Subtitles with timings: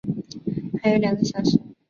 [0.81, 1.59] 还有两个小时